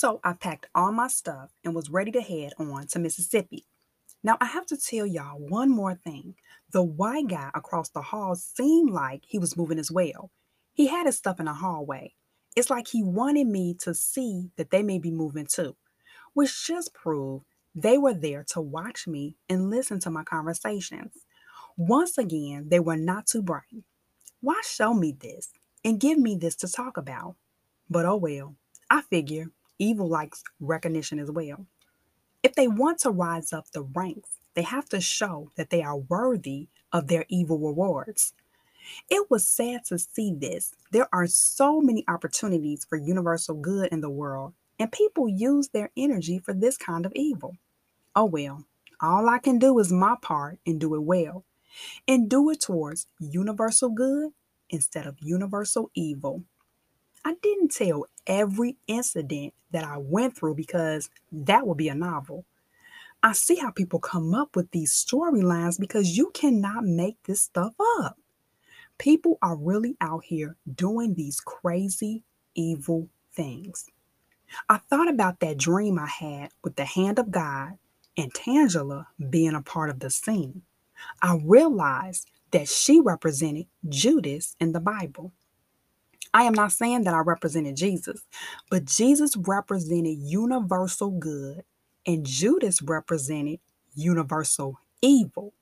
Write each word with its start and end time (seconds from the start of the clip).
So 0.00 0.18
I 0.24 0.32
packed 0.32 0.66
all 0.74 0.92
my 0.92 1.08
stuff 1.08 1.50
and 1.62 1.74
was 1.74 1.90
ready 1.90 2.10
to 2.12 2.22
head 2.22 2.54
on 2.58 2.86
to 2.86 2.98
Mississippi. 2.98 3.66
Now, 4.22 4.38
I 4.40 4.46
have 4.46 4.64
to 4.68 4.78
tell 4.78 5.04
y'all 5.04 5.38
one 5.38 5.68
more 5.68 5.94
thing. 5.94 6.36
The 6.72 6.82
white 6.82 7.28
guy 7.28 7.50
across 7.54 7.90
the 7.90 8.00
hall 8.00 8.34
seemed 8.34 8.88
like 8.88 9.24
he 9.26 9.38
was 9.38 9.58
moving 9.58 9.78
as 9.78 9.90
well. 9.90 10.30
He 10.72 10.86
had 10.86 11.04
his 11.04 11.18
stuff 11.18 11.38
in 11.38 11.44
the 11.44 11.52
hallway. 11.52 12.14
It's 12.56 12.70
like 12.70 12.88
he 12.88 13.02
wanted 13.02 13.46
me 13.48 13.74
to 13.80 13.92
see 13.92 14.48
that 14.56 14.70
they 14.70 14.82
may 14.82 14.98
be 14.98 15.10
moving 15.10 15.44
too, 15.44 15.76
which 16.32 16.66
just 16.66 16.94
proved 16.94 17.44
they 17.74 17.98
were 17.98 18.14
there 18.14 18.42
to 18.54 18.62
watch 18.62 19.06
me 19.06 19.36
and 19.50 19.68
listen 19.68 20.00
to 20.00 20.10
my 20.10 20.24
conversations. 20.24 21.12
Once 21.76 22.16
again, 22.16 22.70
they 22.70 22.80
were 22.80 22.96
not 22.96 23.26
too 23.26 23.42
bright. 23.42 23.84
Why 24.40 24.58
show 24.64 24.94
me 24.94 25.12
this 25.20 25.50
and 25.84 26.00
give 26.00 26.16
me 26.16 26.36
this 26.36 26.56
to 26.56 26.68
talk 26.68 26.96
about? 26.96 27.36
But 27.90 28.06
oh 28.06 28.16
well, 28.16 28.56
I 28.88 29.02
figure 29.02 29.50
evil 29.80 30.08
likes 30.08 30.44
recognition 30.60 31.18
as 31.18 31.32
well. 31.32 31.66
If 32.42 32.54
they 32.54 32.68
want 32.68 33.00
to 33.00 33.10
rise 33.10 33.52
up 33.52 33.70
the 33.72 33.82
ranks, 33.82 34.30
they 34.54 34.62
have 34.62 34.88
to 34.90 35.00
show 35.00 35.50
that 35.56 35.70
they 35.70 35.82
are 35.82 35.98
worthy 35.98 36.68
of 36.92 37.08
their 37.08 37.26
evil 37.28 37.58
rewards. 37.58 38.34
It 39.10 39.30
was 39.30 39.46
sad 39.46 39.84
to 39.86 39.98
see 39.98 40.34
this. 40.34 40.74
There 40.92 41.08
are 41.12 41.26
so 41.26 41.80
many 41.80 42.04
opportunities 42.08 42.84
for 42.84 42.96
universal 42.96 43.54
good 43.56 43.88
in 43.92 44.00
the 44.00 44.10
world, 44.10 44.54
and 44.78 44.92
people 44.92 45.28
use 45.28 45.68
their 45.68 45.90
energy 45.96 46.38
for 46.38 46.54
this 46.54 46.76
kind 46.76 47.06
of 47.06 47.12
evil. 47.14 47.56
Oh 48.16 48.26
well, 48.26 48.66
all 49.00 49.28
I 49.28 49.38
can 49.38 49.58
do 49.58 49.78
is 49.78 49.92
my 49.92 50.16
part 50.22 50.58
and 50.66 50.80
do 50.80 50.94
it 50.94 51.02
well, 51.02 51.44
and 52.08 52.28
do 52.28 52.50
it 52.50 52.60
towards 52.60 53.06
universal 53.20 53.90
good 53.90 54.32
instead 54.70 55.06
of 55.06 55.18
universal 55.20 55.90
evil. 55.94 56.44
I 57.24 57.34
didn't 57.42 57.72
tell 57.72 58.06
every 58.26 58.76
incident 58.86 59.54
that 59.72 59.84
I 59.84 59.98
went 59.98 60.36
through 60.36 60.54
because 60.56 61.10
that 61.32 61.66
would 61.66 61.78
be 61.78 61.88
a 61.88 61.94
novel. 61.94 62.46
I 63.22 63.32
see 63.34 63.56
how 63.56 63.70
people 63.70 64.00
come 64.00 64.34
up 64.34 64.56
with 64.56 64.70
these 64.72 64.92
storylines 64.92 65.78
because 65.80 66.16
you 66.16 66.30
cannot 66.34 66.84
make 66.84 67.16
this 67.24 67.42
stuff 67.42 67.74
up. 68.00 68.16
People 68.98 69.38
are 69.42 69.56
really 69.56 69.96
out 70.00 70.24
here 70.24 70.56
doing 70.74 71.14
these 71.14 71.40
crazy, 71.40 72.24
evil 72.54 73.08
things. 73.34 73.86
I 74.68 74.78
thought 74.78 75.08
about 75.10 75.40
that 75.40 75.58
dream 75.58 75.98
I 75.98 76.06
had 76.08 76.50
with 76.64 76.76
the 76.76 76.86
hand 76.86 77.18
of 77.18 77.30
God 77.30 77.74
and 78.16 78.34
Tangela 78.34 79.06
being 79.30 79.54
a 79.54 79.62
part 79.62 79.90
of 79.90 80.00
the 80.00 80.10
scene. 80.10 80.62
I 81.22 81.38
realized 81.42 82.30
that 82.52 82.68
she 82.68 83.00
represented 83.00 83.66
Judas 83.88 84.56
in 84.60 84.72
the 84.72 84.80
Bible. 84.80 85.32
I 86.34 86.44
am 86.44 86.54
not 86.54 86.72
saying 86.72 87.04
that 87.04 87.14
I 87.14 87.20
represented 87.20 87.76
Jesus, 87.76 88.22
but 88.70 88.84
Jesus 88.84 89.36
represented 89.36 90.18
universal 90.18 91.10
good 91.10 91.64
and 92.06 92.26
Judas 92.26 92.82
represented 92.82 93.60
universal 93.94 94.78
evil. 95.02 95.54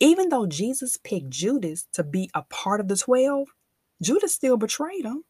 Even 0.00 0.30
though 0.30 0.46
Jesus 0.46 0.98
picked 0.98 1.30
Judas 1.30 1.86
to 1.94 2.04
be 2.04 2.30
a 2.34 2.42
part 2.42 2.80
of 2.80 2.88
the 2.88 2.96
12, 2.96 3.48
Judas 4.02 4.34
still 4.34 4.56
betrayed 4.58 5.04
him. 5.04 5.24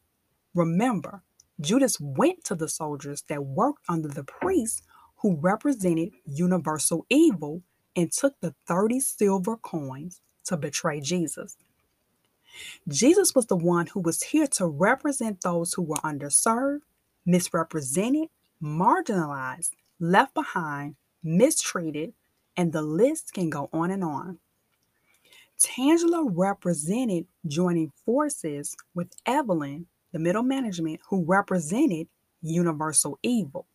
Remember, 0.55 1.23
Judas 1.61 1.99
went 2.01 2.43
to 2.45 2.55
the 2.55 2.69
soldiers 2.69 3.23
that 3.29 3.45
worked 3.45 3.83
under 3.89 4.09
the 4.09 4.25
priests 4.25 4.83
who 5.17 5.37
represented 5.37 6.11
universal 6.25 7.05
evil 7.09 7.63
and 7.95 8.11
took 8.11 8.35
the 8.41 8.55
30 8.67 8.99
silver 9.01 9.57
coins 9.57 10.21
to 10.45 10.57
betray 10.57 11.01
Jesus. 11.01 11.57
Jesus 12.87 13.35
was 13.35 13.47
the 13.47 13.55
one 13.55 13.87
who 13.87 13.99
was 13.99 14.23
here 14.23 14.47
to 14.47 14.67
represent 14.67 15.41
those 15.41 15.73
who 15.73 15.83
were 15.83 15.97
underserved, 15.97 16.81
misrepresented, 17.25 18.29
marginalized, 18.63 19.71
left 19.99 20.33
behind, 20.33 20.95
mistreated, 21.23 22.13
and 22.57 22.73
the 22.73 22.81
list 22.81 23.33
can 23.33 23.49
go 23.49 23.69
on 23.73 23.91
and 23.91 24.03
on. 24.03 24.39
Tangela 25.59 26.29
represented 26.33 27.27
joining 27.47 27.91
forces 28.05 28.75
with 28.95 29.13
Evelyn, 29.25 29.87
the 30.11 30.19
middle 30.19 30.43
management, 30.43 31.01
who 31.09 31.23
represented 31.25 32.07
universal 32.41 33.19
evil. 33.23 33.67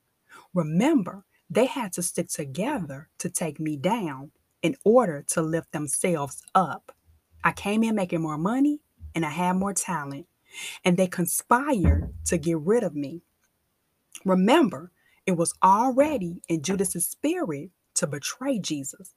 Remember, 0.55 1.25
they 1.51 1.67
had 1.67 1.93
to 1.95 2.03
stick 2.03 2.29
together 2.29 3.09
to 3.19 3.31
take 3.31 3.61
me 3.61 3.77
down 3.77 4.33
in 4.63 4.77
order 4.85 5.25
to 5.29 5.43
lift 5.43 5.73
themselves 5.73 6.43
up. 6.55 6.93
I 7.45 7.53
came 7.53 7.85
in 7.85 7.97
making 7.97 8.23
more 8.23 8.39
money 8.39 8.81
and 9.15 9.27
I 9.27 9.31
had 9.31 9.57
more 9.57 9.75
talent, 9.75 10.27
and 10.85 10.97
they 10.97 11.09
conspired 11.09 12.15
to 12.27 12.39
get 12.39 12.59
rid 12.59 12.85
of 12.85 12.97
me. 12.97 13.23
Remember, 14.25 14.93
it 15.27 15.33
was 15.33 15.55
already 15.63 16.43
in 16.49 16.63
Judas's 16.63 17.07
spirit 17.09 17.71
to 17.97 18.07
betray 18.09 18.59
Jesus. 18.61 19.15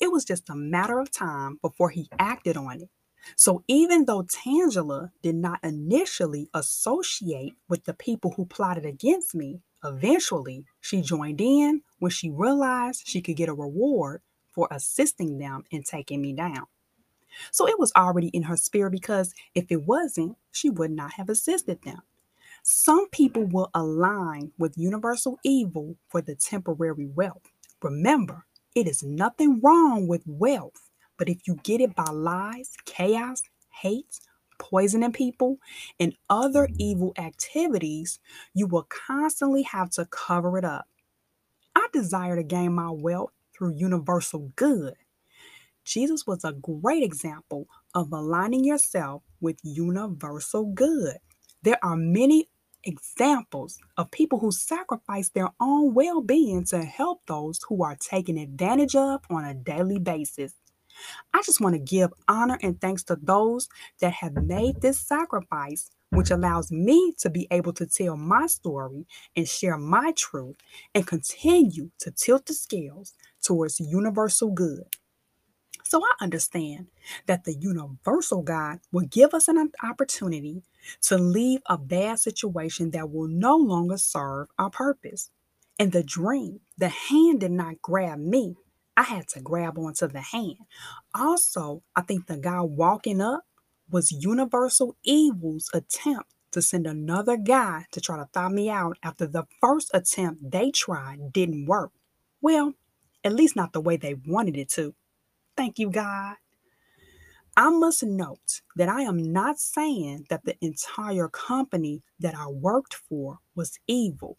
It 0.00 0.12
was 0.12 0.24
just 0.24 0.50
a 0.50 0.56
matter 0.56 0.98
of 1.00 1.10
time 1.10 1.58
before 1.62 1.90
he 1.90 2.10
acted 2.18 2.56
on 2.56 2.82
it. 2.82 2.90
So 3.36 3.64
even 3.68 4.04
though 4.04 4.24
Tangela 4.24 5.10
did 5.22 5.36
not 5.36 5.60
initially 5.64 6.50
associate 6.54 7.54
with 7.68 7.84
the 7.84 7.94
people 7.94 8.32
who 8.36 8.46
plotted 8.46 8.86
against 8.86 9.34
me, 9.34 9.62
eventually 9.84 10.66
she 10.80 11.02
joined 11.02 11.40
in 11.40 11.82
when 11.98 12.10
she 12.10 12.30
realized 12.30 13.04
she 13.06 13.22
could 13.22 13.36
get 13.36 13.48
a 13.48 13.54
reward 13.54 14.22
for 14.52 14.68
assisting 14.70 15.38
them 15.38 15.64
in 15.70 15.82
taking 15.82 16.22
me 16.22 16.34
down. 16.34 16.66
So 17.52 17.68
it 17.68 17.78
was 17.78 17.92
already 17.96 18.28
in 18.28 18.44
her 18.44 18.56
spirit 18.56 18.92
because 18.92 19.34
if 19.54 19.66
it 19.70 19.84
wasn't, 19.86 20.36
she 20.52 20.70
would 20.70 20.92
not 20.92 21.14
have 21.14 21.28
assisted 21.30 21.82
them. 21.82 22.00
Some 22.62 23.08
people 23.10 23.46
will 23.46 23.70
align 23.74 24.52
with 24.58 24.78
universal 24.78 25.38
evil 25.44 25.96
for 26.08 26.22
the 26.22 26.36
temporary 26.36 27.06
wealth. 27.06 27.42
Remember, 27.82 28.46
it 28.76 28.88
is 28.88 29.02
nothing 29.02 29.60
wrong 29.62 30.08
with 30.08 30.22
wealth, 30.26 30.90
but 31.18 31.28
if 31.28 31.48
you 31.48 31.56
get 31.64 31.80
it 31.80 31.96
by 31.96 32.10
lies, 32.12 32.72
chaos, 32.86 33.42
hate, 33.70 34.20
poisoning 34.58 35.12
people, 35.12 35.58
and 36.00 36.16
other 36.30 36.68
evil 36.78 37.14
activities, 37.18 38.20
you 38.54 38.66
will 38.68 38.86
constantly 38.90 39.62
have 39.62 39.90
to 39.92 40.06
cover 40.06 40.58
it 40.58 40.66
up. 40.66 40.86
I 41.76 41.86
desire 41.92 42.36
to 42.36 42.42
gain 42.44 42.74
my 42.74 42.90
wealth 42.90 43.32
through 43.56 43.74
universal 43.76 44.52
good. 44.56 44.94
Jesus 45.84 46.26
was 46.26 46.44
a 46.44 46.52
great 46.52 47.02
example 47.02 47.66
of 47.94 48.12
aligning 48.12 48.64
yourself 48.64 49.22
with 49.40 49.58
universal 49.62 50.66
good. 50.66 51.18
There 51.62 51.78
are 51.82 51.96
many 51.96 52.48
examples 52.84 53.78
of 53.96 54.10
people 54.10 54.38
who 54.38 54.50
sacrifice 54.50 55.30
their 55.30 55.50
own 55.60 55.94
well 55.94 56.20
being 56.20 56.64
to 56.64 56.84
help 56.84 57.22
those 57.26 57.60
who 57.68 57.82
are 57.82 57.96
taken 57.96 58.38
advantage 58.38 58.94
of 58.96 59.20
on 59.30 59.44
a 59.44 59.54
daily 59.54 59.98
basis. 59.98 60.54
I 61.32 61.42
just 61.44 61.60
want 61.60 61.74
to 61.74 61.80
give 61.80 62.12
honor 62.28 62.58
and 62.62 62.80
thanks 62.80 63.02
to 63.04 63.18
those 63.20 63.68
that 64.00 64.12
have 64.14 64.34
made 64.34 64.80
this 64.80 65.00
sacrifice, 65.00 65.90
which 66.10 66.30
allows 66.30 66.70
me 66.70 67.12
to 67.18 67.28
be 67.28 67.48
able 67.50 67.72
to 67.74 67.86
tell 67.86 68.16
my 68.16 68.46
story 68.46 69.06
and 69.36 69.48
share 69.48 69.76
my 69.76 70.12
truth 70.16 70.56
and 70.94 71.06
continue 71.06 71.90
to 71.98 72.10
tilt 72.10 72.46
the 72.46 72.54
scales 72.54 73.14
towards 73.42 73.80
universal 73.80 74.50
good. 74.50 74.84
So 75.94 76.02
I 76.02 76.24
understand 76.24 76.88
that 77.26 77.44
the 77.44 77.54
universal 77.54 78.42
God 78.42 78.80
will 78.90 79.06
give 79.06 79.32
us 79.32 79.46
an 79.46 79.70
opportunity 79.80 80.64
to 81.02 81.16
leave 81.16 81.60
a 81.66 81.78
bad 81.78 82.18
situation 82.18 82.90
that 82.90 83.12
will 83.12 83.28
no 83.28 83.56
longer 83.56 83.96
serve 83.96 84.48
our 84.58 84.70
purpose. 84.70 85.30
And 85.78 85.92
the 85.92 86.02
dream, 86.02 86.58
the 86.76 86.88
hand 86.88 87.38
did 87.38 87.52
not 87.52 87.80
grab 87.80 88.18
me. 88.18 88.56
I 88.96 89.04
had 89.04 89.28
to 89.28 89.40
grab 89.40 89.78
onto 89.78 90.08
the 90.08 90.20
hand. 90.20 90.56
Also, 91.14 91.84
I 91.94 92.00
think 92.00 92.26
the 92.26 92.38
guy 92.38 92.60
walking 92.60 93.20
up 93.20 93.44
was 93.88 94.10
universal 94.10 94.96
evil's 95.04 95.70
attempt 95.72 96.34
to 96.50 96.60
send 96.60 96.88
another 96.88 97.36
guy 97.36 97.86
to 97.92 98.00
try 98.00 98.16
to 98.16 98.28
thaw 98.32 98.48
me 98.48 98.68
out 98.68 98.98
after 99.04 99.28
the 99.28 99.44
first 99.60 99.92
attempt 99.94 100.50
they 100.50 100.72
tried 100.72 101.32
didn't 101.32 101.66
work. 101.66 101.92
Well, 102.40 102.74
at 103.22 103.32
least 103.32 103.54
not 103.54 103.72
the 103.72 103.80
way 103.80 103.96
they 103.96 104.14
wanted 104.26 104.56
it 104.56 104.70
to. 104.70 104.96
Thank 105.56 105.78
you, 105.78 105.90
God. 105.90 106.36
I 107.56 107.70
must 107.70 108.02
note 108.04 108.62
that 108.76 108.88
I 108.90 109.02
am 109.02 109.32
not 109.32 109.60
saying 109.60 110.26
that 110.30 110.44
the 110.44 110.56
entire 110.62 111.28
company 111.28 112.02
that 112.20 112.34
I 112.34 112.48
worked 112.48 112.94
for 112.94 113.40
was 113.56 113.78
evil. 113.88 114.38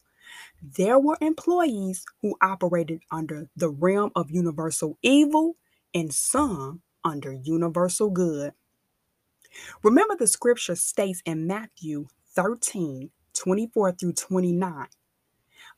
There 0.62 1.00
were 1.00 1.17
employees 1.21 2.06
who 2.21 2.38
operated 2.41 3.01
under 3.12 3.50
the 3.56 3.69
realm 3.69 4.12
of 4.15 4.31
universal 4.31 4.97
evil 5.03 5.57
and 5.94 6.13
some 6.13 6.81
under 7.03 7.33
universal 7.33 8.09
good. 8.11 8.53
Remember, 9.83 10.15
the 10.18 10.27
scripture 10.27 10.75
states 10.75 11.21
in 11.25 11.47
Matthew 11.47 12.07
13 12.35 13.11
24 13.33 13.91
through 13.94 14.13
29. 14.13 14.88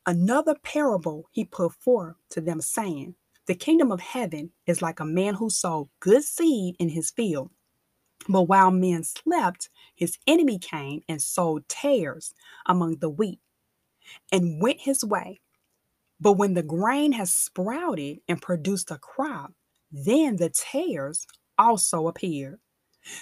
Another 0.06 0.54
parable 0.56 1.28
he 1.32 1.44
put 1.44 1.74
forth 1.74 2.16
to 2.30 2.40
them, 2.40 2.60
saying, 2.60 3.14
the 3.48 3.56
kingdom 3.56 3.92
of 3.92 4.00
heaven 4.02 4.52
is 4.66 4.82
like 4.82 5.00
a 5.00 5.06
man 5.06 5.34
who 5.36 5.50
sowed 5.50 5.90
good 6.00 6.24
seed 6.24 6.76
in 6.80 6.90
his 6.90 7.10
field. 7.12 7.50
But 8.28 8.44
while 8.44 8.70
men 8.72 9.04
slept, 9.04 9.70
his 9.96 10.18
enemy 10.26 10.58
came 10.58 11.02
and 11.08 11.22
sowed 11.22 11.68
tares 11.68 12.34
among 12.66 12.98
the 12.98 13.10
wheat. 13.10 13.40
and 14.32 14.60
went 14.60 14.80
his 14.80 15.04
way. 15.04 15.40
But 16.20 16.34
when 16.34 16.54
the 16.54 16.62
grain 16.62 17.12
has 17.12 17.34
sprouted 17.34 18.20
and 18.28 18.42
produced 18.42 18.90
a 18.90 18.98
crop, 18.98 19.52
then 19.92 20.36
the 20.36 20.50
tares 20.50 21.26
also 21.58 22.08
appeared. 22.08 22.60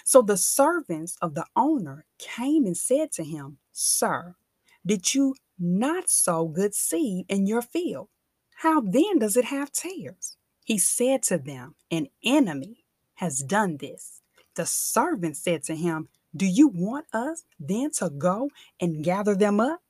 So 0.05 0.23
the 0.23 0.37
servants 0.39 1.17
of 1.23 1.35
the 1.35 1.47
owner 1.57 2.07
came 2.19 2.67
and 2.67 2.77
said 2.77 3.13
to 3.13 3.25
him, 3.25 3.59
Sir, 3.73 4.37
did 4.87 5.15
you 5.15 5.35
not 5.59 6.11
sow 6.11 6.47
good 6.49 6.75
seed 6.75 7.27
in 7.29 7.47
your 7.47 7.63
field? 7.63 8.09
How 8.61 8.81
then 8.81 9.19
does 9.19 9.37
it 9.37 9.45
have 9.47 9.71
tares? 9.71 10.39
He 10.65 10.79
said 10.79 11.23
to 11.25 11.37
them, 11.37 11.75
An 11.91 12.09
enemy 12.25 12.87
has 13.17 13.41
done 13.41 13.77
this. 13.77 14.23
The 14.55 14.65
servant 14.65 15.37
said 15.37 15.63
to 15.65 15.77
him, 15.77 16.09
Do 16.35 16.47
you 16.47 16.69
want 16.69 17.07
us 17.13 17.45
then 17.61 17.91
to 17.93 18.09
go 18.09 18.49
and 18.81 19.05
gather 19.05 19.35
them 19.35 19.61
up? 19.61 19.83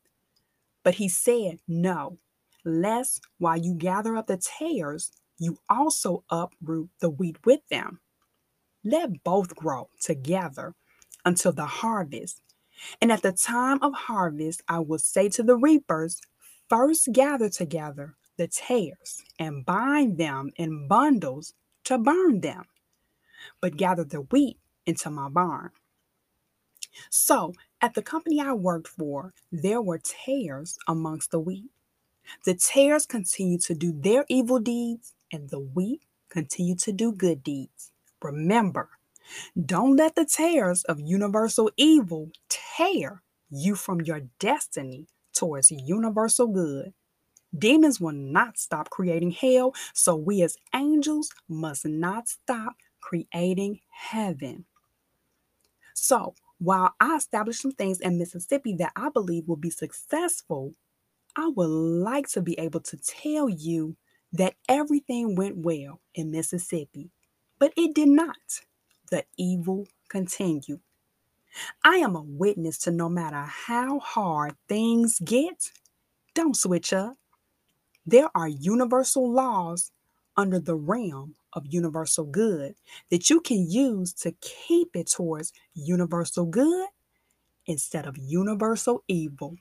But 0.83 0.97
he 0.97 1.09
said, 1.09 1.61
No, 1.69 2.19
lest 2.65 3.21
while 3.39 3.57
you 3.57 3.75
gather 3.75 4.17
up 4.17 4.27
the 4.27 4.37
tares, 4.37 5.13
you 5.39 5.59
also 5.71 6.25
uproot 6.29 6.91
the 7.01 7.11
wheat 7.11 7.37
with 7.47 7.61
them. 7.69 8.01
Let 8.85 9.23
both 9.23 9.55
grow 9.55 9.91
together 10.01 10.75
until 11.25 11.53
the 11.53 11.67
harvest. 11.67 12.43
And 13.01 13.13
at 13.13 13.23
the 13.23 13.33
time 13.33 13.79
of 13.81 13.95
harvest, 13.95 14.63
I 14.69 14.81
will 14.81 14.99
say 14.99 15.29
to 15.31 15.45
the 15.45 15.57
reapers, 15.57 16.21
First 16.69 17.13
gather 17.13 17.49
together 17.49 18.17
the 18.39 18.49
tares 18.49 19.23
and 19.39 19.67
bind 19.67 20.19
them 20.19 20.53
in 20.57 20.89
bundles 20.89 21.55
to 21.85 21.99
burn 21.99 22.41
them, 22.41 22.65
but 23.61 23.77
gather 23.77 24.05
the 24.05 24.23
wheat 24.23 24.59
into 24.87 25.11
my 25.11 25.29
barn. 25.29 25.71
So, 27.11 27.55
at 27.81 27.95
the 27.95 28.03
company 28.03 28.41
I 28.41 28.53
worked 28.55 28.89
for, 28.89 29.35
there 29.53 29.83
were 29.83 30.01
tares 30.01 30.79
amongst 30.89 31.31
the 31.31 31.41
wheat. 31.41 31.71
The 32.45 32.55
tares 32.55 33.07
continued 33.07 33.63
to 33.63 33.75
do 33.75 33.93
their 33.93 34.25
evil 34.29 34.61
deeds, 34.61 35.15
and 35.33 35.51
the 35.51 35.61
wheat 35.61 36.03
continued 36.31 36.81
to 36.81 36.93
do 36.93 37.13
good 37.13 37.43
deeds. 37.43 37.93
Remember, 38.23 38.91
don't 39.67 39.97
let 39.97 40.17
the 40.17 40.27
tares 40.27 40.85
of 40.85 41.01
universal 41.01 41.71
evil 41.77 42.31
tear 42.51 43.23
you 43.51 43.77
from 43.77 44.03
your 44.03 44.23
destiny 44.41 45.09
towards 45.35 45.71
universal 45.71 46.49
good. 46.49 46.95
Demons 47.59 48.01
will 48.01 48.13
not 48.13 48.59
stop 48.59 48.91
creating 48.91 49.33
hell, 49.33 49.75
so 49.95 50.17
we 50.17 50.43
as 50.43 50.57
angels 50.75 51.31
must 51.49 51.87
not 51.87 52.29
stop 52.29 52.75
creating 53.01 53.81
heaven. 53.91 54.65
So, 55.95 56.35
while 56.59 56.95
I 57.01 57.17
established 57.17 57.63
some 57.63 57.73
things 57.73 58.01
in 58.01 58.19
Mississippi 58.19 58.75
that 58.77 58.93
I 58.97 59.11
believe 59.11 59.49
will 59.49 59.57
be 59.57 59.71
successful, 59.71 60.75
I 61.37 61.49
would 61.49 61.69
like 61.69 62.29
to 62.31 62.43
be 62.43 62.59
able 62.59 62.81
to 62.81 62.97
tell 62.99 63.49
you 63.49 63.97
that 64.33 64.55
everything 64.69 65.35
went 65.37 65.59
well 65.59 66.01
in 66.15 66.31
Mississippi, 66.31 67.11
but 67.59 67.73
it 67.77 67.95
did 67.95 68.09
not. 68.09 68.37
The 69.11 69.25
evil 69.39 69.87
continued. 70.09 70.81
I 71.85 71.97
am 71.97 72.17
a 72.17 72.23
witness 72.23 72.79
to 72.81 72.91
no 72.91 73.09
matter 73.09 73.43
how 73.43 74.01
hard 74.01 74.57
things 74.69 75.21
get, 75.25 75.73
don't 76.35 76.57
switch 76.57 76.93
up. 76.93 77.17
There 78.07 78.31
are 78.35 78.49
universal 78.49 79.31
laws 79.31 79.91
under 80.37 80.61
the 80.61 80.77
realm 80.77 81.35
of 81.53 81.67
universal 81.67 82.25
good 82.25 82.75
that 83.11 83.31
you 83.31 83.41
can 83.41 83.69
use 83.71 84.13
to 84.15 84.33
keep 84.41 84.97
it 84.97 85.09
towards 85.11 85.53
universal 85.75 86.47
good 86.47 86.89
instead 87.67 88.07
of 88.07 88.17
universal 88.19 89.05
evil. 89.09 89.57